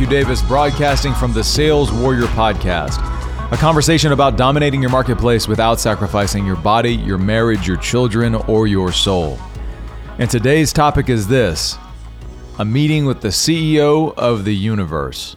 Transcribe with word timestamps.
Q. 0.00 0.06
Davis, 0.06 0.40
broadcasting 0.40 1.12
from 1.12 1.34
the 1.34 1.44
Sales 1.44 1.92
Warrior 1.92 2.24
Podcast, 2.28 2.96
a 3.52 3.56
conversation 3.58 4.12
about 4.12 4.38
dominating 4.38 4.80
your 4.80 4.90
marketplace 4.90 5.46
without 5.46 5.78
sacrificing 5.78 6.46
your 6.46 6.56
body, 6.56 6.94
your 6.94 7.18
marriage, 7.18 7.68
your 7.68 7.76
children, 7.76 8.34
or 8.34 8.66
your 8.66 8.92
soul. 8.92 9.38
And 10.16 10.30
today's 10.30 10.72
topic 10.72 11.10
is 11.10 11.28
this 11.28 11.76
a 12.58 12.64
meeting 12.64 13.04
with 13.04 13.20
the 13.20 13.28
CEO 13.28 14.14
of 14.16 14.46
the 14.46 14.56
universe. 14.56 15.36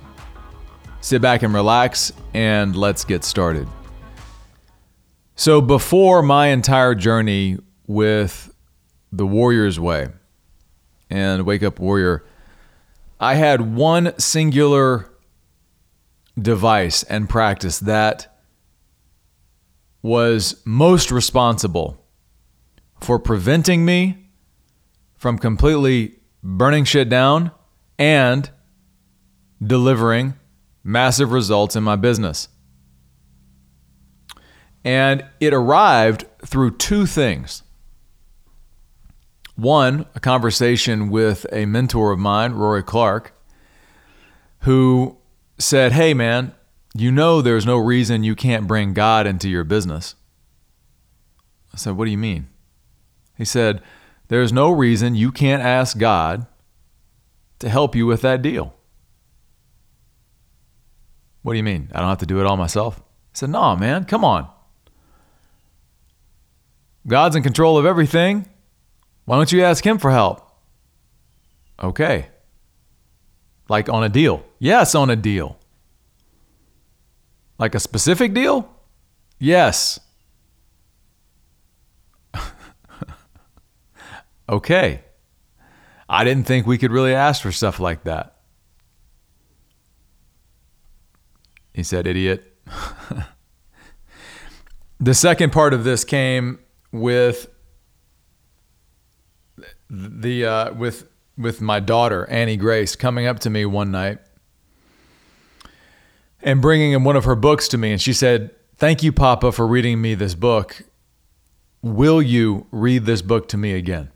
Sit 1.02 1.22
back 1.22 1.44
and 1.44 1.54
relax, 1.54 2.14
and 2.34 2.74
let's 2.74 3.04
get 3.04 3.26
started. 3.26 3.68
So, 5.36 5.60
before 5.60 6.24
my 6.24 6.48
entire 6.48 6.96
journey 6.96 7.58
with 7.86 8.56
the 9.12 9.28
Warrior's 9.28 9.78
Way 9.78 10.08
and 11.10 11.46
Wake 11.46 11.64
Up 11.64 11.82
Warrior, 11.82 12.24
I 13.24 13.36
had 13.36 13.74
one 13.74 14.20
singular 14.20 15.10
device 16.38 17.04
and 17.04 17.30
practice 17.30 17.80
that 17.80 18.38
was 20.02 20.62
most 20.66 21.10
responsible 21.10 22.06
for 23.00 23.20
preventing 23.20 23.86
me 23.86 24.28
from 25.16 25.38
completely 25.38 26.16
burning 26.44 26.84
shit 26.84 27.08
down 27.08 27.52
and 27.98 28.50
delivering 29.66 30.34
massive 30.84 31.32
results 31.32 31.78
in 31.78 31.84
my 31.84 31.96
business. 31.96 32.50
And 34.84 35.24
it 35.40 35.54
arrived 35.54 36.26
through 36.46 36.72
two 36.72 37.06
things. 37.06 37.64
One, 39.56 40.06
a 40.16 40.20
conversation 40.20 41.10
with 41.10 41.46
a 41.52 41.66
mentor 41.66 42.12
of 42.12 42.20
mine, 42.20 42.54
Rory 42.54 42.84
Clark, 42.84 43.34
who 44.60 45.18
said, 45.60 45.92
Hey, 45.92 46.14
man, 46.14 46.54
you 46.96 47.12
know 47.12 47.42
there's 47.42 47.66
no 47.66 47.78
reason 47.78 48.24
you 48.24 48.36
can't 48.36 48.68
bring 48.68 48.94
God 48.94 49.28
into 49.28 49.50
your 49.50 49.64
business. 49.64 50.16
I 51.74 51.78
said, 51.78 51.98
What 51.98 52.06
do 52.06 52.12
you 52.12 52.18
mean? 52.18 52.48
He 53.38 53.46
said, 53.46 53.82
There's 54.28 54.52
no 54.52 54.72
reason 54.72 55.16
you 55.16 55.32
can't 55.32 55.62
ask 55.62 55.98
God 55.98 56.48
to 57.60 57.70
help 57.70 57.96
you 57.96 58.06
with 58.06 58.22
that 58.22 58.42
deal. 58.42 58.74
What 61.44 61.54
do 61.54 61.58
you 61.58 61.64
mean? 61.64 61.90
I 61.94 62.00
don't 62.00 62.10
have 62.10 62.18
to 62.20 62.26
do 62.26 62.40
it 62.40 62.46
all 62.46 62.58
myself? 62.58 63.00
I 63.00 63.04
said, 63.34 63.50
No, 63.50 63.76
man, 63.76 64.06
come 64.06 64.26
on. 64.26 64.48
God's 67.06 67.36
in 67.36 67.44
control 67.44 67.78
of 67.78 67.86
everything. 67.86 68.48
Why 69.26 69.38
don't 69.38 69.52
you 69.52 69.64
ask 69.64 69.86
him 69.86 69.98
for 69.98 70.12
help? 70.12 70.50
Okay. 71.82 72.28
Like 73.70 73.90
on 73.90 74.04
a 74.04 74.10
deal. 74.10 74.44
Yes, 74.60 74.96
on 74.96 75.10
a 75.10 75.16
deal. 75.16 75.58
Like 77.58 77.76
a 77.76 77.80
specific 77.80 78.34
deal? 78.34 78.70
Yes. 79.40 80.00
okay. 84.50 85.02
I 86.10 86.24
didn't 86.24 86.46
think 86.46 86.68
we 86.68 86.78
could 86.78 86.92
really 86.92 87.14
ask 87.14 87.42
for 87.42 87.52
stuff 87.52 87.80
like 87.80 88.04
that. 88.04 88.38
He 91.74 91.84
said, 91.84 92.06
idiot. 92.06 92.54
the 95.00 95.14
second 95.14 95.52
part 95.52 95.74
of 95.74 95.84
this 95.84 96.04
came 96.04 96.60
with 96.92 97.48
the 99.90 100.46
uh, 100.46 100.74
with 100.74 101.08
with 101.38 101.62
my 101.62 101.80
daughter 101.80 102.28
Annie 102.30 102.58
Grace 102.58 102.96
coming 102.96 103.26
up 103.26 103.40
to 103.40 103.50
me 103.50 103.66
one 103.66 103.92
night 103.92 104.20
and 106.42 106.62
bringing 106.62 106.92
in 106.92 107.04
one 107.04 107.16
of 107.16 107.26
her 107.26 107.36
books 107.36 107.68
to 107.70 107.78
me, 107.78 107.92
and 107.92 108.02
she 108.02 108.14
said, 108.14 108.52
"Thank 108.78 109.04
you, 109.04 109.12
Papa, 109.12 109.52
for 109.52 109.68
reading 109.68 110.02
me 110.02 110.16
this 110.16 110.36
book. 110.36 110.84
Will 111.82 112.22
you 112.22 112.68
read 112.72 113.06
this 113.06 113.22
book 113.22 113.48
to 113.50 113.58
me 113.58 113.74
again?" 113.74 114.10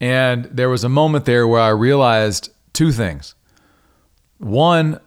And 0.00 0.46
there 0.46 0.70
was 0.70 0.82
a 0.82 0.88
moment 0.88 1.26
there 1.26 1.46
where 1.46 1.60
I 1.60 1.68
realized 1.68 2.50
two 2.72 2.90
things. 2.90 3.34
One, 4.38 4.98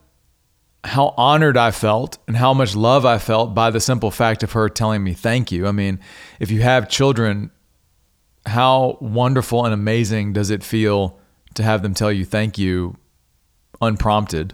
how 0.83 1.13
honored 1.17 1.57
I 1.57 1.71
felt 1.71 2.17
and 2.27 2.37
how 2.37 2.53
much 2.53 2.75
love 2.75 3.05
I 3.05 3.17
felt 3.17 3.55
by 3.55 3.71
the 3.71 3.79
simple 3.79 4.11
fact 4.11 4.43
of 4.43 4.51
her 4.51 4.69
telling 4.69 5.03
me 5.03 5.13
thank 5.13 5.51
you. 5.51 5.65
I 5.65 5.71
mean, 5.71 5.99
if 6.39 6.51
you 6.51 6.61
have 6.61 6.89
children, 6.89 7.49
how 8.45 8.97
wonderful 8.99 9.65
and 9.65 9.73
amazing 9.73 10.33
does 10.33 10.49
it 10.49 10.63
feel 10.63 11.19
to 11.55 11.63
have 11.63 11.81
them 11.81 11.93
tell 11.93 12.11
you 12.11 12.25
thank 12.25 12.57
you 12.57 12.97
unprompted? 13.81 14.53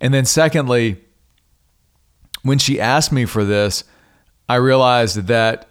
And 0.00 0.14
then, 0.14 0.24
secondly, 0.24 1.04
when 2.42 2.58
she 2.58 2.80
asked 2.80 3.12
me 3.12 3.24
for 3.24 3.44
this, 3.44 3.84
I 4.48 4.56
realized 4.56 5.26
that, 5.26 5.68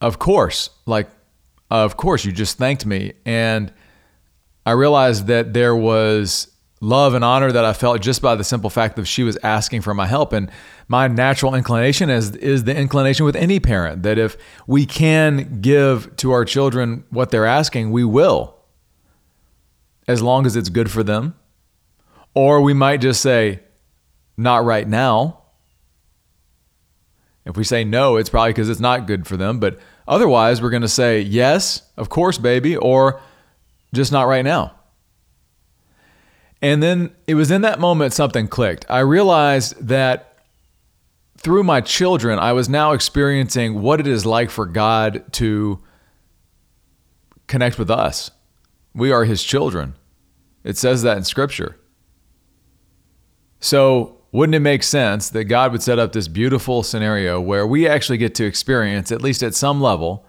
of 0.00 0.18
course, 0.18 0.70
like, 0.84 1.08
of 1.70 1.96
course, 1.96 2.24
you 2.24 2.32
just 2.32 2.58
thanked 2.58 2.86
me. 2.86 3.14
And 3.24 3.72
I 4.64 4.72
realized 4.72 5.26
that 5.28 5.52
there 5.52 5.74
was 5.74 6.48
love 6.80 7.14
and 7.14 7.24
honor 7.24 7.50
that 7.50 7.64
I 7.64 7.72
felt 7.72 8.00
just 8.00 8.20
by 8.20 8.34
the 8.34 8.44
simple 8.44 8.70
fact 8.70 8.96
that 8.96 9.06
she 9.06 9.22
was 9.22 9.38
asking 9.42 9.82
for 9.82 9.94
my 9.94 10.06
help. 10.06 10.32
And 10.32 10.50
my 10.88 11.08
natural 11.08 11.54
inclination 11.54 12.10
is 12.10 12.36
is 12.36 12.64
the 12.64 12.76
inclination 12.76 13.24
with 13.24 13.36
any 13.36 13.60
parent 13.60 14.02
that 14.02 14.18
if 14.18 14.36
we 14.66 14.86
can 14.86 15.60
give 15.60 16.14
to 16.16 16.32
our 16.32 16.44
children 16.44 17.04
what 17.10 17.30
they're 17.30 17.46
asking, 17.46 17.90
we 17.90 18.04
will. 18.04 18.54
As 20.06 20.22
long 20.22 20.46
as 20.46 20.54
it's 20.54 20.68
good 20.68 20.90
for 20.90 21.02
them. 21.02 21.34
Or 22.34 22.60
we 22.60 22.74
might 22.74 23.00
just 23.00 23.22
say, 23.22 23.60
not 24.36 24.64
right 24.64 24.86
now. 24.86 25.40
If 27.46 27.56
we 27.56 27.64
say 27.64 27.84
no, 27.84 28.16
it's 28.16 28.28
probably 28.28 28.50
because 28.50 28.68
it's 28.68 28.80
not 28.80 29.06
good 29.06 29.26
for 29.26 29.36
them. 29.36 29.58
But 29.58 29.78
otherwise, 30.06 30.60
we're 30.60 30.70
going 30.70 30.82
to 30.82 30.88
say, 30.88 31.20
yes, 31.20 31.82
of 31.96 32.08
course, 32.08 32.38
baby, 32.38 32.76
or 32.76 33.20
just 33.94 34.12
not 34.12 34.24
right 34.24 34.44
now. 34.44 34.75
And 36.62 36.82
then 36.82 37.14
it 37.26 37.34
was 37.34 37.50
in 37.50 37.62
that 37.62 37.78
moment 37.78 38.12
something 38.12 38.48
clicked. 38.48 38.86
I 38.88 39.00
realized 39.00 39.88
that 39.88 40.36
through 41.36 41.62
my 41.62 41.80
children, 41.80 42.38
I 42.38 42.52
was 42.52 42.68
now 42.68 42.92
experiencing 42.92 43.82
what 43.82 44.00
it 44.00 44.06
is 44.06 44.24
like 44.24 44.50
for 44.50 44.66
God 44.66 45.32
to 45.34 45.80
connect 47.46 47.78
with 47.78 47.90
us. 47.90 48.30
We 48.94 49.12
are 49.12 49.24
His 49.24 49.42
children. 49.44 49.94
It 50.64 50.76
says 50.76 51.02
that 51.02 51.18
in 51.18 51.24
Scripture. 51.24 51.76
So, 53.60 54.16
wouldn't 54.32 54.54
it 54.54 54.60
make 54.60 54.82
sense 54.82 55.30
that 55.30 55.44
God 55.44 55.72
would 55.72 55.82
set 55.82 55.98
up 55.98 56.12
this 56.12 56.28
beautiful 56.28 56.82
scenario 56.82 57.40
where 57.40 57.66
we 57.66 57.86
actually 57.86 58.18
get 58.18 58.34
to 58.36 58.44
experience, 58.44 59.12
at 59.12 59.22
least 59.22 59.42
at 59.42 59.54
some 59.54 59.80
level, 59.80 60.26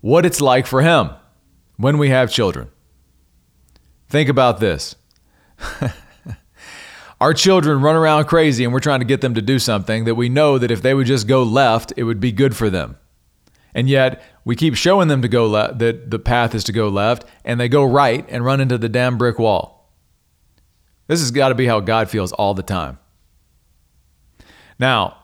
what 0.00 0.26
it's 0.26 0.40
like 0.40 0.66
for 0.66 0.82
Him 0.82 1.10
when 1.76 1.98
we 1.98 2.10
have 2.10 2.30
children? 2.30 2.70
Think 4.08 4.28
about 4.28 4.60
this 4.60 4.96
Our 7.20 7.34
children 7.34 7.80
run 7.80 7.94
around 7.94 8.24
crazy 8.24 8.64
and 8.64 8.72
we're 8.72 8.80
trying 8.80 8.98
to 8.98 9.06
get 9.06 9.20
them 9.20 9.34
to 9.34 9.42
do 9.42 9.60
something 9.60 10.06
that 10.06 10.16
we 10.16 10.28
know 10.28 10.58
that 10.58 10.72
if 10.72 10.82
they 10.82 10.92
would 10.92 11.06
just 11.06 11.28
go 11.28 11.44
left, 11.44 11.92
it 11.96 12.02
would 12.02 12.18
be 12.18 12.32
good 12.32 12.56
for 12.56 12.68
them. 12.68 12.98
And 13.74 13.88
yet 13.88 14.22
we 14.44 14.56
keep 14.56 14.74
showing 14.74 15.06
them 15.06 15.22
to 15.22 15.28
go 15.28 15.46
left, 15.46 15.78
that 15.78 16.10
the 16.10 16.18
path 16.18 16.52
is 16.52 16.64
to 16.64 16.72
go 16.72 16.88
left, 16.88 17.24
and 17.44 17.60
they 17.60 17.68
go 17.68 17.84
right 17.84 18.26
and 18.28 18.44
run 18.44 18.60
into 18.60 18.76
the 18.76 18.88
damn 18.88 19.18
brick 19.18 19.38
wall. 19.38 19.94
This 21.06 21.20
has 21.20 21.30
got 21.30 21.50
to 21.50 21.54
be 21.54 21.66
how 21.66 21.78
God 21.78 22.10
feels 22.10 22.32
all 22.32 22.54
the 22.54 22.62
time. 22.62 22.98
Now, 24.78 25.18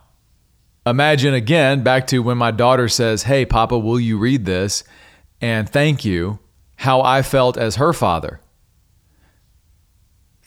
imagine 0.87 1.35
again 1.35 1.83
back 1.83 2.07
to 2.09 2.21
when 2.21 2.39
my 2.39 2.53
daughter 2.53 2.89
says, 2.89 3.25
Hey, 3.25 3.45
Papa, 3.45 3.77
will 3.77 3.99
you 3.99 4.19
read 4.19 4.45
this? 4.45 4.85
And 5.41 5.69
thank 5.69 6.05
you, 6.05 6.39
how 6.77 7.01
I 7.03 7.23
felt 7.23 7.57
as 7.57 7.77
her 7.77 7.93
father. 7.93 8.41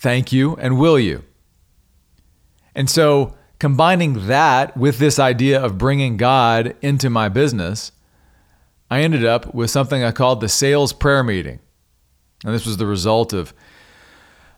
Thank 0.02 0.32
you, 0.32 0.56
and 0.56 0.80
will 0.80 0.98
you? 0.98 1.24
And 2.74 2.90
so, 2.90 3.36
combining 3.60 4.26
that 4.26 4.76
with 4.76 4.98
this 4.98 5.20
idea 5.20 5.62
of 5.62 5.78
bringing 5.78 6.18
God 6.18 6.76
into 6.82 7.08
my 7.12 7.30
business, 7.30 7.92
I 8.90 9.02
ended 9.02 9.24
up 9.24 9.54
with 9.54 9.70
something 9.70 10.04
I 10.04 10.12
called 10.12 10.42
the 10.42 10.50
sales 10.50 10.92
prayer 10.92 11.24
meeting. 11.24 11.60
And 12.44 12.52
this 12.52 12.66
was 12.66 12.78
the 12.78 12.88
result 12.88 13.32
of 13.32 13.54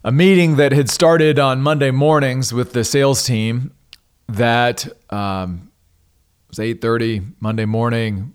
a 0.02 0.14
meeting 0.14 0.56
that 0.56 0.72
had 0.72 0.90
started 0.90 1.38
on 1.38 1.62
Monday 1.62 1.92
mornings 1.92 2.54
with 2.54 2.72
the 2.72 2.86
sales 2.86 3.26
team 3.26 3.74
that 4.30 4.88
um, 5.10 5.74
was 6.48 6.58
8.30 6.58 7.34
Monday 7.42 7.66
morning, 7.66 8.34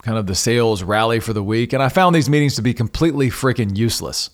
kind 0.00 0.16
of 0.16 0.26
the 0.26 0.34
sales 0.34 0.82
rally 0.82 1.20
for 1.20 1.34
the 1.34 1.44
week. 1.44 1.74
And 1.74 1.82
I 1.82 1.90
found 1.90 2.16
these 2.16 2.30
meetings 2.30 2.56
to 2.56 2.62
be 2.62 2.72
completely 2.72 3.28
freaking 3.28 3.76
useless 3.76 4.30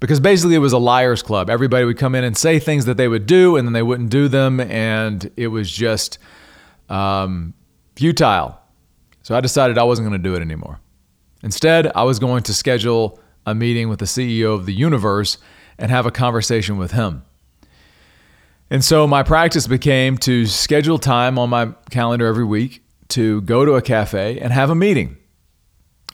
because 0.00 0.20
basically 0.20 0.54
it 0.54 0.60
was 0.60 0.72
a 0.72 0.78
liars 0.78 1.22
club. 1.22 1.50
Everybody 1.50 1.84
would 1.84 1.98
come 1.98 2.14
in 2.14 2.24
and 2.24 2.36
say 2.36 2.58
things 2.58 2.84
that 2.84 2.96
they 2.96 3.08
would 3.08 3.26
do, 3.26 3.56
and 3.56 3.66
then 3.66 3.72
they 3.72 3.82
wouldn't 3.82 4.10
do 4.10 4.28
them, 4.28 4.60
and 4.60 5.30
it 5.36 5.48
was 5.48 5.70
just 5.70 6.18
um, 6.88 7.54
futile. 7.96 8.60
So 9.22 9.34
I 9.36 9.40
decided 9.40 9.76
I 9.76 9.82
wasn't 9.84 10.08
going 10.08 10.20
to 10.20 10.28
do 10.28 10.34
it 10.34 10.40
anymore. 10.40 10.80
Instead, 11.42 11.90
I 11.94 12.04
was 12.04 12.18
going 12.18 12.42
to 12.44 12.54
schedule 12.54 13.20
a 13.46 13.54
meeting 13.54 13.88
with 13.88 13.98
the 13.98 14.04
CEO 14.04 14.54
of 14.54 14.66
the 14.66 14.72
universe 14.72 15.38
and 15.78 15.90
have 15.90 16.06
a 16.06 16.10
conversation 16.10 16.76
with 16.76 16.92
him. 16.92 17.22
And 18.70 18.84
so 18.84 19.06
my 19.06 19.22
practice 19.22 19.66
became 19.66 20.18
to 20.18 20.46
schedule 20.46 20.98
time 20.98 21.38
on 21.38 21.48
my 21.48 21.72
calendar 21.90 22.26
every 22.26 22.44
week 22.44 22.82
to 23.08 23.40
go 23.42 23.64
to 23.64 23.72
a 23.74 23.82
cafe 23.82 24.38
and 24.38 24.52
have 24.52 24.68
a 24.68 24.74
meeting. 24.74 25.16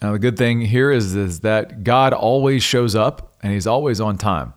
Now, 0.01 0.13
the 0.13 0.19
good 0.19 0.37
thing 0.37 0.61
here 0.61 0.93
is, 0.93 1.17
is 1.17 1.41
that 1.41 1.83
God 1.83 2.13
always 2.13 2.63
shows 2.63 2.95
up 2.95 3.34
and 3.45 3.53
he's 3.53 3.67
always 3.67 4.01
on 4.01 4.17
time. 4.17 4.55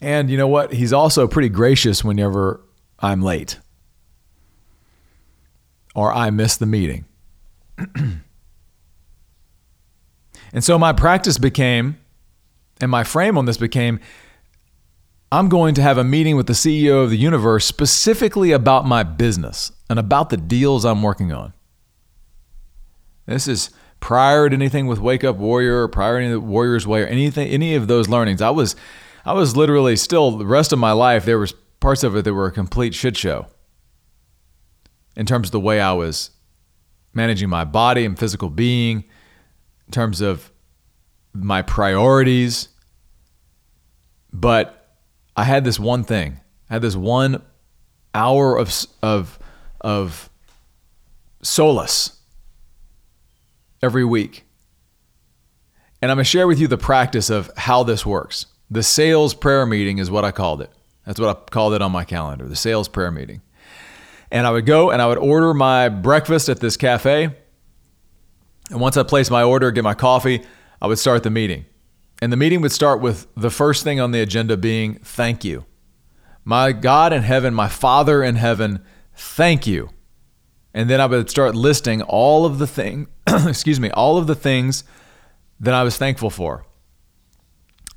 And 0.00 0.30
you 0.30 0.38
know 0.38 0.46
what? 0.46 0.72
He's 0.72 0.92
also 0.92 1.26
pretty 1.26 1.48
gracious 1.48 2.04
whenever 2.04 2.60
I'm 3.00 3.20
late 3.20 3.58
or 5.92 6.12
I 6.12 6.30
miss 6.30 6.56
the 6.56 6.66
meeting. 6.66 7.04
and 7.96 8.22
so 10.60 10.78
my 10.78 10.92
practice 10.92 11.36
became, 11.36 11.98
and 12.80 12.92
my 12.92 13.02
frame 13.02 13.36
on 13.36 13.46
this 13.46 13.56
became, 13.56 13.98
I'm 15.32 15.48
going 15.48 15.74
to 15.74 15.82
have 15.82 15.98
a 15.98 16.04
meeting 16.04 16.36
with 16.36 16.46
the 16.46 16.52
CEO 16.52 17.02
of 17.02 17.10
the 17.10 17.18
universe 17.18 17.66
specifically 17.66 18.52
about 18.52 18.86
my 18.86 19.02
business 19.02 19.72
and 19.90 19.98
about 19.98 20.30
the 20.30 20.36
deals 20.36 20.84
I'm 20.84 21.02
working 21.02 21.32
on. 21.32 21.54
This 23.26 23.48
is 23.48 23.70
prior 24.00 24.48
to 24.48 24.54
anything 24.54 24.86
with 24.86 24.98
Wake 24.98 25.24
Up 25.24 25.36
Warrior 25.36 25.82
or 25.82 25.88
prior 25.88 26.20
to 26.20 26.28
the 26.28 26.40
Warrior's 26.40 26.86
Way 26.86 27.02
or 27.02 27.06
anything, 27.06 27.48
any 27.48 27.74
of 27.74 27.88
those 27.88 28.08
learnings. 28.08 28.40
I 28.40 28.50
was, 28.50 28.76
I 29.24 29.32
was 29.32 29.56
literally 29.56 29.96
still 29.96 30.32
the 30.32 30.46
rest 30.46 30.72
of 30.72 30.78
my 30.78 30.92
life. 30.92 31.24
There 31.24 31.38
was 31.38 31.52
parts 31.80 32.02
of 32.02 32.16
it 32.16 32.24
that 32.24 32.34
were 32.34 32.46
a 32.46 32.52
complete 32.52 32.94
shit 32.94 33.16
show 33.16 33.46
in 35.16 35.26
terms 35.26 35.48
of 35.48 35.52
the 35.52 35.60
way 35.60 35.80
I 35.80 35.92
was 35.92 36.30
managing 37.12 37.48
my 37.48 37.64
body 37.64 38.04
and 38.04 38.18
physical 38.18 38.50
being, 38.50 39.04
in 39.86 39.92
terms 39.92 40.20
of 40.20 40.52
my 41.32 41.62
priorities. 41.62 42.68
But 44.32 44.96
I 45.36 45.44
had 45.44 45.64
this 45.64 45.80
one 45.80 46.04
thing. 46.04 46.40
I 46.70 46.74
had 46.74 46.82
this 46.82 46.96
one 46.96 47.42
hour 48.14 48.56
of 48.56 48.86
of 49.02 49.38
of 49.80 50.30
solace 51.42 52.17
every 53.82 54.04
week. 54.04 54.44
And 56.00 56.10
I'm 56.10 56.16
going 56.16 56.24
to 56.24 56.30
share 56.30 56.46
with 56.46 56.60
you 56.60 56.68
the 56.68 56.78
practice 56.78 57.30
of 57.30 57.50
how 57.56 57.82
this 57.82 58.06
works. 58.06 58.46
The 58.70 58.82
sales 58.82 59.34
prayer 59.34 59.66
meeting 59.66 59.98
is 59.98 60.10
what 60.10 60.24
I 60.24 60.30
called 60.30 60.60
it. 60.60 60.70
That's 61.04 61.18
what 61.18 61.28
I 61.28 61.50
called 61.50 61.74
it 61.74 61.82
on 61.82 61.90
my 61.90 62.04
calendar, 62.04 62.46
the 62.46 62.56
sales 62.56 62.86
prayer 62.86 63.10
meeting. 63.10 63.40
And 64.30 64.46
I 64.46 64.50
would 64.50 64.66
go 64.66 64.90
and 64.90 65.00
I 65.00 65.06
would 65.06 65.18
order 65.18 65.54
my 65.54 65.88
breakfast 65.88 66.48
at 66.48 66.60
this 66.60 66.76
cafe. 66.76 67.34
And 68.70 68.80
once 68.80 68.96
I 68.96 69.02
placed 69.02 69.30
my 69.30 69.42
order, 69.42 69.70
get 69.70 69.84
my 69.84 69.94
coffee, 69.94 70.44
I 70.82 70.86
would 70.86 70.98
start 70.98 71.22
the 71.22 71.30
meeting. 71.30 71.64
And 72.20 72.32
the 72.32 72.36
meeting 72.36 72.60
would 72.60 72.72
start 72.72 73.00
with 73.00 73.26
the 73.36 73.50
first 73.50 73.84
thing 73.84 74.00
on 74.00 74.10
the 74.10 74.20
agenda 74.20 74.56
being 74.56 74.96
thank 74.96 75.44
you. 75.44 75.64
My 76.44 76.72
God 76.72 77.12
in 77.12 77.22
heaven, 77.22 77.54
my 77.54 77.68
Father 77.68 78.22
in 78.22 78.36
heaven, 78.36 78.84
thank 79.14 79.66
you. 79.66 79.90
And 80.74 80.88
then 80.88 81.00
I 81.00 81.06
would 81.06 81.30
start 81.30 81.54
listing 81.54 82.02
all 82.02 82.44
of 82.44 82.58
the 82.58 82.66
thing, 82.66 83.08
excuse 83.26 83.80
me, 83.80 83.90
all 83.90 84.18
of 84.18 84.26
the 84.26 84.34
things 84.34 84.84
that 85.60 85.74
I 85.74 85.82
was 85.82 85.96
thankful 85.96 86.30
for 86.30 86.64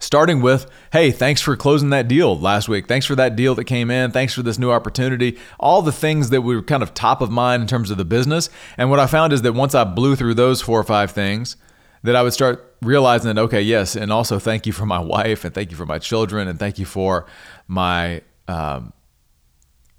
starting 0.02 0.42
with, 0.42 0.70
hey, 0.92 1.12
thanks 1.12 1.42
for 1.42 1.56
closing 1.56 1.92
that 1.92 2.08
deal 2.08 2.38
last 2.38 2.68
week. 2.68 2.88
Thanks 2.88 3.06
for 3.06 3.16
that 3.16 3.36
deal 3.36 3.56
that 3.56 3.66
came 3.66 3.92
in. 3.92 4.12
Thanks 4.12 4.34
for 4.34 4.42
this 4.42 4.58
new 4.58 4.72
opportunity. 4.72 5.38
All 5.60 5.82
the 5.82 5.92
things 5.92 6.32
that 6.32 6.42
were 6.42 6.62
kind 6.62 6.84
of 6.84 6.94
top 6.94 7.22
of 7.22 7.30
mind 7.30 7.62
in 7.62 7.68
terms 7.68 7.92
of 7.92 7.98
the 7.98 8.06
business. 8.06 8.50
And 8.78 8.90
what 8.90 9.00
I 9.00 9.06
found 9.06 9.32
is 9.32 9.44
that 9.44 9.54
once 9.54 9.76
I 9.76 9.84
blew 9.84 10.16
through 10.16 10.34
those 10.34 10.62
four 10.62 10.80
or 10.80 10.84
five 10.84 11.12
things, 11.12 11.56
that 12.04 12.16
I 12.16 12.24
would 12.24 12.34
start 12.34 12.76
realizing 12.82 13.34
that, 13.34 13.40
okay, 13.40 13.62
yes, 13.62 13.96
and 13.96 14.12
also 14.12 14.40
thank 14.40 14.66
you 14.66 14.74
for 14.74 14.88
my 14.88 15.00
wife 15.16 15.46
and 15.46 15.54
thank 15.54 15.70
you 15.70 15.78
for 15.78 15.86
my 15.86 16.00
children 16.00 16.48
and 16.48 16.58
thank 16.58 16.80
you 16.80 16.86
for 16.86 17.28
my, 17.68 18.22
um, 18.48 18.92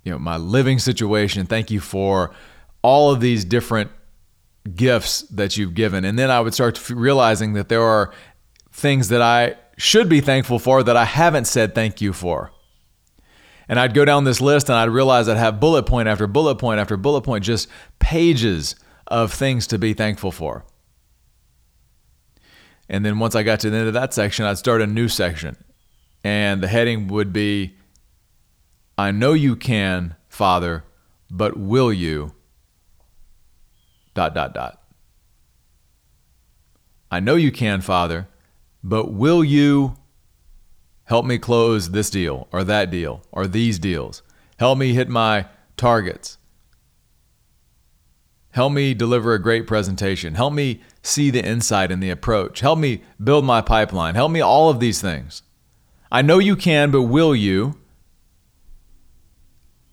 you 0.03 0.11
know, 0.11 0.19
my 0.19 0.37
living 0.37 0.81
situation. 0.81 1.47
Thank 1.47 1.71
you 1.71 1.79
for 1.79 2.33
all 2.83 3.11
of 3.11 3.21
these 3.21 3.45
different 3.45 3.91
gifts 4.75 5.23
that 5.23 5.57
you've 5.57 5.75
given. 5.75 6.05
And 6.05 6.19
then 6.19 6.31
I 6.31 6.41
would 6.41 6.55
start 6.55 6.91
realizing 6.91 7.55
that 7.55 7.69
there 7.69 7.83
are 7.83 8.13
things 8.71 9.09
that 9.09 9.23
I 9.23 9.57
should 9.77 10.09
be 10.09 10.21
thankful 10.21 10.59
for 10.59 10.83
that 10.83 10.97
I 10.97 11.05
haven't 11.05 11.47
said 11.47 11.75
thank 11.75 12.01
you 12.01 12.13
for. 12.13 12.53
And 13.69 13.79
I'd 13.79 13.95
go 13.95 14.05
down 14.05 14.25
this 14.25 14.41
list 14.41 14.69
and 14.69 14.77
I'd 14.77 14.91
realize 14.91 15.29
I'd 15.29 15.37
have 15.37 15.61
bullet 15.61 15.85
point 15.85 16.09
after 16.09 16.27
bullet 16.27 16.57
point 16.57 16.81
after 16.81 16.97
bullet 16.97 17.23
point, 17.23 17.45
just 17.45 17.69
pages 17.99 18.77
of 19.07 19.33
things 19.33 19.67
to 19.69 19.79
be 19.79 19.95
thankful 19.95 20.33
for. 20.33 20.65
And 22.89 23.05
then 23.05 23.19
once 23.19 23.35
I 23.35 23.43
got 23.43 23.61
to 23.61 23.71
the 23.71 23.77
end 23.77 23.89
of 23.89 23.95
that 23.95 24.13
section, 24.13 24.45
I'd 24.45 24.59
start 24.59 24.83
a 24.83 24.87
new 24.87 25.09
section. 25.09 25.57
And 26.25 26.63
the 26.63 26.69
heading 26.69 27.09
would 27.09 27.33
be 27.33 27.77
I 28.99 29.11
know 29.11 29.33
you 29.33 29.57
can, 29.57 30.17
Father, 30.29 30.85
but 31.31 31.57
will 31.57 31.93
you? 31.93 32.35
Dot, 34.15 34.35
dot, 34.35 34.55
dot. 34.55 34.83
I 37.11 37.21
know 37.21 37.35
you 37.35 37.53
can, 37.53 37.81
Father, 37.81 38.29
but 38.83 39.13
will 39.13 39.45
you 39.45 39.97
help 41.05 41.27
me 41.27 41.39
close 41.39 41.91
this 41.91 42.11
deal 42.11 42.49
or 42.53 42.65
that 42.65 42.91
deal 42.91 43.23
or 43.31 43.47
these 43.47 43.79
deals? 43.79 44.23
Help 44.59 44.79
me 44.79 44.95
hit 44.95 45.09
my 45.09 45.47
targets. 45.77 46.39
Help 48.53 48.73
me 48.73 48.93
deliver 48.93 49.33
a 49.33 49.43
great 49.43 49.67
presentation. 49.67 50.35
Help 50.35 50.53
me 50.53 50.81
see 51.03 51.31
the 51.31 51.45
insight 51.45 51.91
and 51.91 52.03
the 52.03 52.11
approach. 52.11 52.61
Help 52.61 52.79
me 52.79 53.03
build 53.23 53.45
my 53.45 53.63
pipeline. 53.63 54.15
Help 54.15 54.31
me 54.31 54.41
all 54.41 54.69
of 54.69 54.79
these 54.79 55.01
things. 55.01 55.43
I 56.11 56.21
know 56.21 56.39
you 56.39 56.55
can, 56.55 56.91
but 56.91 57.03
will 57.03 57.35
you? 57.35 57.79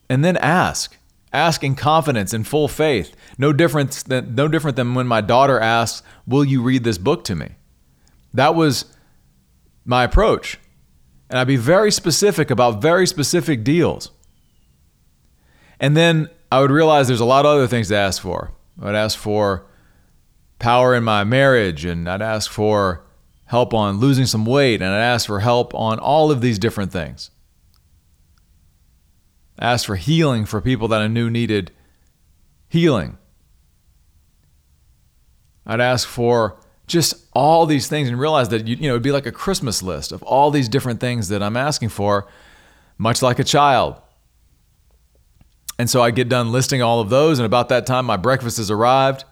And 0.09 0.25
then 0.25 0.35
ask. 0.37 0.97
Ask 1.31 1.63
in 1.63 1.75
confidence 1.75 2.33
and 2.33 2.47
full 2.47 2.67
faith. 2.67 3.15
No 3.37 3.53
different 3.53 3.91
than 4.07 4.33
no 4.35 4.47
different 4.47 4.77
than 4.77 4.95
when 4.95 5.07
my 5.07 5.21
daughter 5.21 5.59
asks, 5.59 6.01
"Will 6.25 6.43
you 6.43 6.61
read 6.61 6.83
this 6.83 6.97
book 6.97 7.23
to 7.25 7.35
me?" 7.35 7.49
That 8.33 8.55
was 8.55 8.85
my 9.85 10.03
approach. 10.03 10.59
And 11.29 11.37
I'd 11.37 11.47
be 11.47 11.55
very 11.55 11.91
specific 11.91 12.49
about 12.49 12.81
very 12.81 13.05
specific 13.05 13.63
deals. 13.63 14.09
And 15.79 15.95
then 15.95 16.29
I 16.51 16.61
would 16.61 16.71
realize 16.71 17.07
there's 17.07 17.19
a 17.19 17.25
lot 17.25 17.45
of 17.45 17.51
other 17.51 17.67
things 17.67 17.89
to 17.89 17.95
ask 17.95 18.21
for. 18.21 18.51
I'd 18.81 18.95
ask 18.95 19.17
for 19.17 19.65
power 20.57 20.95
in 20.95 21.03
my 21.03 21.23
marriage, 21.23 21.85
and 21.85 22.09
I'd 22.09 22.23
ask 22.23 22.49
for 22.49 23.03
help 23.45 23.73
on 23.73 23.99
losing 23.99 24.25
some 24.25 24.45
weight, 24.45 24.81
and 24.81 24.91
I'd 24.91 25.13
ask 25.13 25.27
for 25.27 25.39
help 25.39 25.73
on 25.75 25.99
all 25.99 26.31
of 26.31 26.41
these 26.41 26.57
different 26.57 26.91
things. 26.91 27.29
Asked 29.59 29.87
for 29.87 29.97
healing 29.97 30.45
for 30.45 30.61
people 30.61 30.87
that 30.87 31.01
I 31.01 31.07
knew 31.07 31.29
needed 31.29 31.71
healing. 32.69 33.17
I'd 35.65 35.81
ask 35.81 36.07
for 36.07 36.59
just 36.87 37.25
all 37.33 37.65
these 37.65 37.87
things 37.87 38.09
and 38.09 38.19
realize 38.19 38.49
that 38.49 38.67
you, 38.67 38.75
you 38.75 38.87
know 38.87 38.93
it'd 38.93 39.03
be 39.03 39.11
like 39.11 39.25
a 39.25 39.31
Christmas 39.31 39.83
list 39.83 40.11
of 40.11 40.23
all 40.23 40.49
these 40.49 40.67
different 40.67 40.99
things 40.99 41.27
that 41.29 41.43
I'm 41.43 41.57
asking 41.57 41.89
for, 41.89 42.27
much 42.97 43.21
like 43.21 43.37
a 43.37 43.43
child. 43.43 44.01
And 45.77 45.89
so 45.89 46.01
I 46.01 46.11
get 46.11 46.27
done 46.27 46.51
listing 46.51 46.81
all 46.81 46.99
of 46.99 47.09
those, 47.09 47.39
and 47.39 47.45
about 47.45 47.69
that 47.69 47.85
time, 47.85 48.05
my 48.05 48.17
breakfast 48.17 48.57
has 48.57 48.71
arrived. 48.71 49.23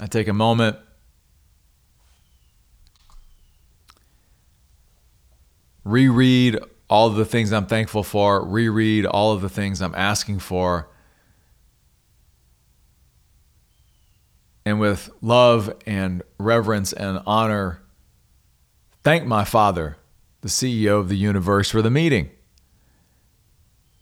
I 0.00 0.06
take 0.06 0.28
a 0.28 0.32
moment. 0.32 0.76
Reread 5.84 6.58
all 6.90 7.06
of 7.06 7.14
the 7.14 7.24
things 7.24 7.52
I'm 7.52 7.66
thankful 7.66 8.02
for, 8.02 8.44
reread 8.44 9.06
all 9.06 9.32
of 9.32 9.40
the 9.40 9.48
things 9.48 9.80
I'm 9.80 9.94
asking 9.94 10.40
for, 10.40 10.88
and 14.66 14.80
with 14.80 15.08
love 15.22 15.72
and 15.86 16.22
reverence 16.38 16.92
and 16.92 17.22
honor, 17.26 17.80
thank 19.04 19.24
my 19.24 19.44
Father, 19.44 19.96
the 20.40 20.48
CEO 20.48 20.98
of 20.98 21.08
the 21.08 21.16
universe, 21.16 21.70
for 21.70 21.80
the 21.80 21.90
meeting, 21.90 22.30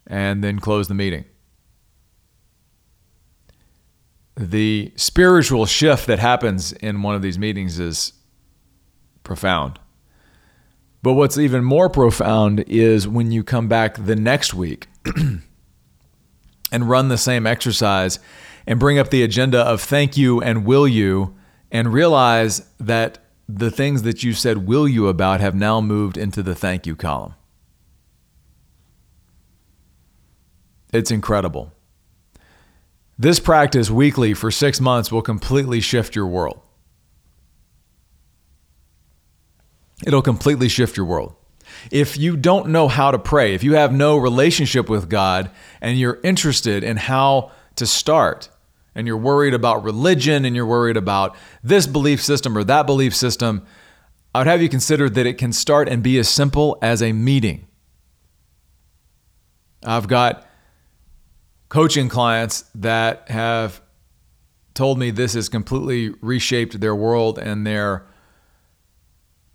and 0.07 0.42
then 0.42 0.59
close 0.59 0.88
the 0.88 0.95
meeting. 0.95 1.26
The 4.35 4.92
spiritual 4.97 5.66
shift 5.66 6.07
that 6.07 6.21
happens 6.21 6.73
in 6.73 7.02
one 7.02 7.14
of 7.14 7.23
these 7.23 7.38
meetings 7.38 7.78
is 7.78 8.14
profound. 9.25 9.78
But 11.02 11.14
what's 11.14 11.38
even 11.38 11.64
more 11.64 11.88
profound 11.88 12.64
is 12.67 13.07
when 13.07 13.31
you 13.31 13.45
come 13.45 13.69
back 13.69 14.05
the 14.05 14.17
next 14.17 14.52
week 14.52 14.88
and 16.73 16.88
run 16.90 17.09
the 17.09 17.19
same 17.19 17.47
exercise 17.47 18.19
and 18.67 18.81
bring 18.81 18.99
up 18.99 19.11
the 19.11 19.23
agenda 19.23 19.61
of 19.61 19.81
thank 19.81 20.17
you 20.17 20.43
and 20.43 20.67
will 20.67 20.88
you 20.88 21.35
and 21.71 21.93
realize 21.93 22.67
that 22.78 23.19
the 23.49 23.71
things 23.71 24.02
that 24.02 24.23
you 24.23 24.33
said 24.33 24.67
will 24.67 24.87
you 24.87 25.09
about 25.09 25.40
have 25.40 25.55
now 25.55 25.81
moved 25.81 26.19
into 26.19 26.43
the 26.43 26.55
thank 26.55 26.87
you 26.87 26.95
column. 26.95 27.35
It's 30.93 31.11
incredible. 31.11 31.73
This 33.19 33.40
practice 33.40 33.90
weekly 33.90 34.35
for 34.35 34.50
six 34.50 34.81
months 34.81 35.11
will 35.11 35.23
completely 35.23 35.81
shift 35.81 36.14
your 36.14 36.26
world. 36.26 36.61
It'll 40.09 40.23
completely 40.23 40.69
shift 40.69 40.97
your 40.97 41.07
world. 41.07 41.37
If 41.93 42.19
you 42.19 42.37
don't 42.37 42.71
know 42.71 42.88
how 42.88 43.12
to 43.12 43.19
pray, 43.19 43.55
if 43.55 43.62
you 43.62 43.75
have 43.75 43.93
no 43.93 44.17
relationship 44.17 44.88
with 44.88 45.09
God 45.09 45.50
and 45.81 45.99
you're 45.99 46.19
interested 46.25 46.83
in 46.83 46.97
how 46.97 47.53
to 47.77 47.87
start, 47.87 48.49
and 48.95 49.07
you're 49.07 49.17
worried 49.17 49.55
about 49.55 49.85
religion 49.85 50.45
and 50.45 50.57
you're 50.57 50.67
worried 50.67 50.97
about 50.97 51.37
this 51.62 51.87
belief 51.87 52.21
system 52.21 52.59
or 52.59 52.65
that 52.65 52.85
belief 52.85 53.15
system, 53.15 53.65
I 54.35 54.38
would 54.38 54.49
have 54.49 54.61
you 54.61 54.69
consider 54.69 55.09
that 55.09 55.25
it 55.25 55.38
can 55.38 55.53
start 55.53 55.88
and 55.88 56.03
be 56.03 56.19
as 56.19 56.29
simple 56.29 56.77
as 56.83 57.00
a 57.00 57.12
meeting. 57.12 57.69
I've 59.85 60.09
got 60.09 60.49
coaching 61.69 62.09
clients 62.09 62.65
that 62.75 63.31
have 63.31 63.81
told 64.75 64.99
me 64.99 65.12
this 65.12 65.35
has 65.35 65.49
completely 65.49 66.11
reshaped 66.21 66.81
their 66.81 66.97
world 66.97 67.38
and 67.38 67.65
their 67.65 68.05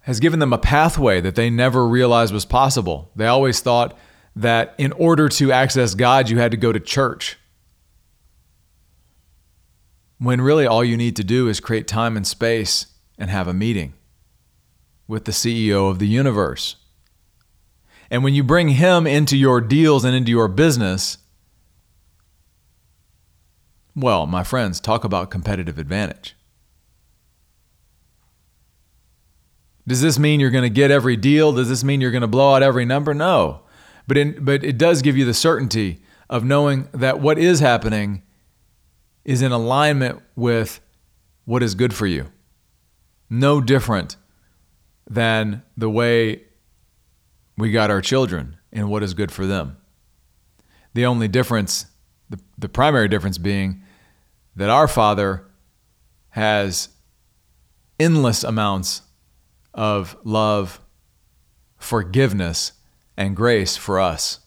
has 0.04 0.20
given 0.20 0.40
them 0.40 0.54
a 0.54 0.58
pathway 0.58 1.22
that 1.22 1.36
they 1.36 1.50
never 1.50 1.88
realized 1.88 2.34
was 2.34 2.46
possible. 2.46 3.10
They 3.16 3.28
always 3.28 3.62
thought 3.62 3.98
that 4.36 4.76
in 4.78 4.92
order 4.94 5.30
to 5.30 5.52
access 5.52 5.96
God, 5.96 6.30
you 6.30 6.38
had 6.38 6.52
to 6.52 6.58
go 6.58 6.72
to 6.72 6.80
church. 6.80 7.38
When 10.18 10.42
really 10.42 10.66
all 10.66 10.84
you 10.84 10.98
need 10.98 11.16
to 11.18 11.24
do 11.24 11.48
is 11.48 11.60
create 11.60 11.88
time 11.88 12.18
and 12.18 12.28
space 12.28 12.88
and 13.18 13.30
have 13.30 13.48
a 13.48 13.54
meeting 13.54 13.94
with 15.08 15.26
the 15.26 15.32
CEO 15.32 15.90
of 15.90 16.00
the 16.00 16.08
universe. 16.08 16.76
And 18.10 18.24
when 18.24 18.34
you 18.34 18.44
bring 18.44 18.70
him 18.70 19.08
into 19.08 19.38
your 19.38 19.62
deals 19.62 20.04
and 20.04 20.16
into 20.16 20.32
your 20.32 20.48
business, 20.48 21.18
well, 23.96 24.26
my 24.26 24.44
friends, 24.44 24.80
talk 24.80 25.04
about 25.04 25.32
competitive 25.32 25.78
advantage. 25.78 26.36
Does 29.88 30.02
this 30.02 30.18
mean 30.18 30.40
you're 30.40 30.50
going 30.50 30.64
to 30.64 30.70
get 30.70 30.92
every 30.92 31.18
deal? 31.18 31.52
Does 31.54 31.70
this 31.70 31.84
mean 31.84 32.02
you're 32.02 32.12
going 32.12 32.22
to 32.22 32.28
blow 32.28 32.56
out 32.56 32.64
every 32.64 32.86
number? 32.86 33.14
No. 33.14 33.62
But, 34.08 34.18
in, 34.18 34.44
but 34.44 34.64
it 34.64 34.78
does 34.78 35.02
give 35.02 35.18
you 35.18 35.26
the 35.26 35.34
certainty 35.34 36.02
of 36.30 36.44
knowing 36.44 36.88
that 36.94 37.20
what 37.20 37.38
is 37.38 37.60
happening 37.60 38.24
is 39.26 39.42
in 39.42 39.52
alignment 39.52 40.22
with 40.36 40.80
what 41.46 41.64
is 41.64 41.76
good 41.76 41.94
for 41.94 42.08
you. 42.08 42.32
No 43.30 43.62
different 43.62 44.16
than 45.10 45.64
the 45.76 45.90
way 45.90 46.44
we 47.58 47.72
got 47.72 47.92
our 47.92 48.02
children 48.02 48.58
and 48.72 48.90
what 48.90 49.04
is 49.04 49.14
good 49.14 49.32
for 49.32 49.46
them. 49.46 49.78
The 50.94 51.06
only 51.06 51.28
difference, 51.28 51.88
the, 52.30 52.40
the 52.58 52.70
primary 52.70 53.08
difference 53.08 53.38
being 53.38 53.82
that 54.56 54.70
our 54.70 54.88
Father 54.88 55.46
has 56.30 56.90
endless 58.00 58.44
amounts 58.44 59.02
of 59.74 60.16
love, 60.24 60.80
forgiveness, 61.78 62.74
and 63.18 63.36
grace 63.36 63.76
for 63.78 64.00
us. 64.00 64.40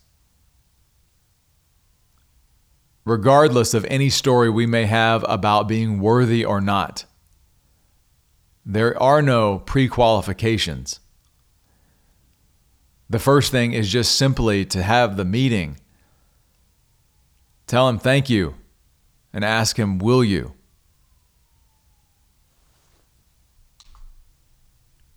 Regardless 3.05 3.73
of 3.73 3.85
any 3.85 4.09
story 4.09 4.51
we 4.51 4.67
may 4.67 4.87
have 4.87 5.25
about 5.29 5.69
being 5.69 6.01
worthy 6.01 6.45
or 6.45 6.61
not, 6.61 7.05
there 8.65 9.01
are 9.01 9.23
no 9.23 9.61
pre 9.61 9.87
qualifications. 9.87 10.99
The 13.09 13.21
first 13.21 13.53
thing 13.53 13.73
is 13.73 13.89
just 13.89 14.17
simply 14.17 14.65
to 14.67 14.83
have 14.83 15.17
the 15.17 15.25
meeting. 15.25 15.79
Tell 17.69 17.89
him 17.89 17.99
thank 17.99 18.29
you 18.29 18.57
and 19.33 19.45
ask 19.45 19.79
him, 19.79 19.99
Will 19.99 20.25
you? 20.25 20.55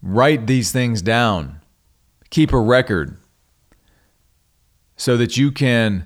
Write 0.02 0.48
these 0.48 0.72
things 0.72 1.02
down. 1.02 1.62
Keep 2.30 2.54
a 2.54 2.60
record 2.60 3.18
so 4.96 5.18
that 5.18 5.38
you 5.38 5.52
can 5.52 6.06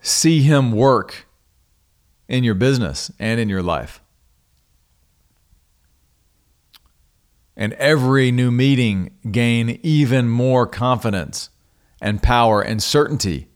see 0.00 0.42
him 0.42 0.72
work 0.72 1.26
in 2.28 2.44
your 2.44 2.54
business 2.54 3.10
and 3.18 3.38
in 3.38 3.48
your 3.48 3.62
life. 3.62 4.02
And 7.56 7.74
every 7.74 8.32
new 8.32 8.50
meeting 8.50 9.10
gain 9.30 9.78
even 9.82 10.28
more 10.28 10.66
confidence 10.66 11.50
and 12.00 12.22
power 12.22 12.62
and 12.62 12.82
certainty 12.82 13.48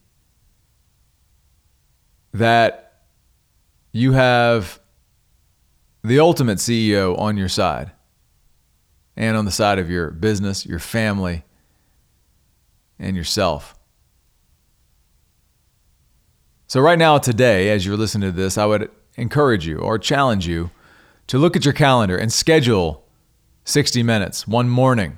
that 2.33 3.01
you 3.91 4.13
have 4.13 4.79
the 6.03 6.19
ultimate 6.19 6.59
CEO 6.59 7.17
on 7.17 7.35
your 7.35 7.49
side 7.49 7.91
and 9.17 9.35
on 9.35 9.45
the 9.45 9.51
side 9.51 9.79
of 9.79 9.89
your 9.89 10.11
business, 10.11 10.65
your 10.65 10.79
family, 10.79 11.43
and 12.99 13.17
yourself. 13.17 13.75
So, 16.67 16.79
right 16.79 16.99
now, 16.99 17.17
today, 17.17 17.69
as 17.71 17.85
you're 17.85 17.97
listening 17.97 18.29
to 18.29 18.35
this, 18.35 18.57
I 18.57 18.65
would 18.65 18.91
encourage 19.15 19.65
you 19.65 19.79
or 19.79 19.97
challenge 19.97 20.47
you 20.47 20.69
to 21.25 21.39
look 21.39 21.55
at 21.55 21.65
your 21.65 21.73
calendar 21.73 22.15
and 22.15 22.31
schedule 22.31 23.03
60 23.65 24.03
minutes 24.03 24.47
one 24.47 24.69
morning, 24.69 25.17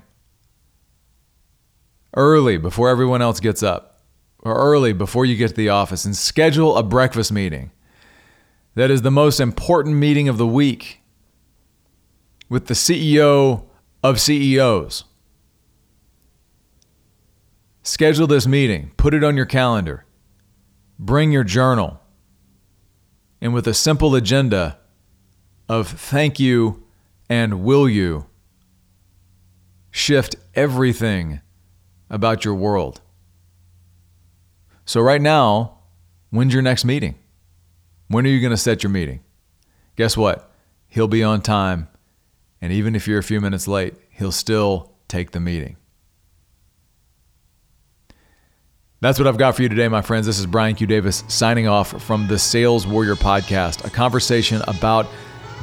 early 2.15 2.57
before 2.57 2.89
everyone 2.89 3.21
else 3.21 3.39
gets 3.39 3.61
up, 3.61 4.01
or 4.39 4.55
early 4.55 4.93
before 4.93 5.25
you 5.25 5.35
get 5.35 5.49
to 5.49 5.53
the 5.55 5.69
office, 5.69 6.05
and 6.05 6.15
schedule 6.15 6.77
a 6.77 6.83
breakfast 6.83 7.31
meeting 7.31 7.71
that 8.75 8.89
is 8.89 9.01
the 9.01 9.11
most 9.11 9.39
important 9.39 9.97
meeting 9.97 10.29
of 10.29 10.37
the 10.37 10.47
week 10.47 11.01
with 12.47 12.67
the 12.67 12.73
CEO 12.73 13.68
of 14.03 14.19
CEOs. 14.19 15.03
Schedule 17.83 18.27
this 18.27 18.45
meeting, 18.45 18.91
put 18.97 19.13
it 19.13 19.23
on 19.23 19.35
your 19.35 19.45
calendar, 19.45 20.05
bring 20.97 21.31
your 21.31 21.43
journal, 21.43 21.99
and 23.41 23.53
with 23.53 23.67
a 23.67 23.73
simple 23.73 24.15
agenda 24.15 24.77
of 25.67 25.87
thank 25.87 26.39
you 26.39 26.83
and 27.29 27.63
will 27.63 27.87
you, 27.87 28.25
shift 29.91 30.35
everything 30.55 31.41
about 32.09 32.43
your 32.43 32.55
world. 32.55 33.01
So, 34.85 35.01
right 35.01 35.21
now, 35.21 35.79
when's 36.31 36.53
your 36.53 36.63
next 36.63 36.85
meeting? 36.85 37.15
When 38.07 38.25
are 38.25 38.29
you 38.29 38.41
going 38.41 38.51
to 38.51 38.57
set 38.57 38.81
your 38.81 38.89
meeting? 38.89 39.19
Guess 39.95 40.17
what? 40.17 40.51
He'll 40.87 41.07
be 41.07 41.23
on 41.23 41.41
time. 41.41 41.87
And 42.61 42.73
even 42.73 42.95
if 42.95 43.07
you're 43.07 43.19
a 43.19 43.23
few 43.23 43.39
minutes 43.41 43.67
late, 43.67 43.95
he'll 44.11 44.31
still 44.31 44.91
take 45.07 45.31
the 45.31 45.39
meeting. 45.39 45.77
That's 49.01 49.17
what 49.17 49.27
I've 49.27 49.37
got 49.37 49.55
for 49.55 49.61
you 49.61 49.69
today, 49.69 49.87
my 49.87 50.01
friends. 50.01 50.25
This 50.25 50.39
is 50.39 50.45
Brian 50.45 50.75
Q. 50.75 50.85
Davis 50.85 51.23
signing 51.29 51.69
off 51.69 52.01
from 52.03 52.27
the 52.27 52.37
Sales 52.37 52.85
Warrior 52.85 53.15
Podcast, 53.15 53.85
a 53.85 53.89
conversation 53.89 54.61
about 54.67 55.07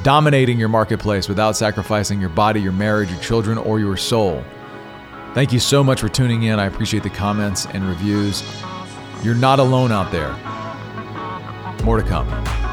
dominating 0.01 0.57
your 0.57 0.69
marketplace 0.69 1.29
without 1.29 1.55
sacrificing 1.55 2.19
your 2.19 2.29
body, 2.29 2.59
your 2.59 2.71
marriage, 2.71 3.11
your 3.11 3.21
children, 3.21 3.59
or 3.59 3.79
your 3.79 3.95
soul. 3.95 4.43
Thank 5.35 5.53
you 5.53 5.59
so 5.59 5.83
much 5.83 6.01
for 6.01 6.09
tuning 6.09 6.43
in. 6.43 6.59
I 6.59 6.65
appreciate 6.65 7.03
the 7.03 7.11
comments 7.11 7.67
and 7.67 7.87
reviews. 7.87 8.41
You're 9.21 9.35
not 9.35 9.59
alone 9.59 9.91
out 9.91 10.11
there. 10.11 10.31
More 11.83 12.01
to 12.01 12.03
come. 12.03 12.66